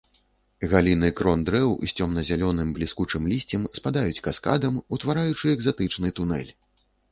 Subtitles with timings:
[0.69, 6.53] Галіны крон дрэў з цёмна-зялёным бліскучым лісцем спадаюць каскадам, утвараючы экзатычны тунэль.